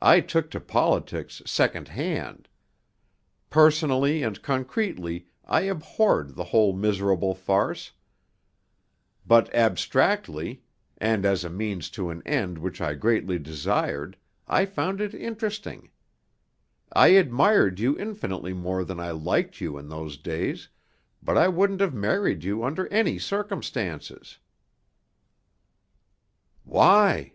I 0.00 0.20
took 0.20 0.52
to 0.52 0.60
politics, 0.60 1.42
second 1.44 1.88
hand. 1.88 2.48
Personally 3.50 4.22
and 4.22 4.40
concretely 4.40 5.26
I 5.46 5.62
abhorred 5.62 6.36
the 6.36 6.44
whole 6.54 6.72
miserable 6.72 7.34
farce, 7.34 7.90
but 9.26 9.52
abstractly, 9.52 10.62
and 10.98 11.26
as 11.26 11.42
a 11.42 11.50
means 11.50 11.90
to 11.98 12.08
an 12.10 12.22
end 12.24 12.58
which 12.58 12.80
I 12.80 12.94
greatly 12.94 13.36
desired, 13.36 14.16
I 14.46 14.64
found 14.64 15.00
it 15.00 15.12
interesting. 15.12 15.90
I 16.92 17.08
admired 17.08 17.80
you 17.80 17.98
infinitely 17.98 18.52
more 18.54 18.84
than 18.84 19.00
I 19.00 19.10
liked 19.10 19.60
you 19.60 19.76
in 19.76 19.88
those 19.88 20.16
days, 20.16 20.68
but 21.20 21.36
I 21.36 21.48
wouldn't 21.48 21.80
have 21.80 21.94
married 21.94 22.44
you 22.44 22.62
under 22.62 22.86
any 22.92 23.18
circumstances." 23.18 24.38
"Why?" 26.62 27.32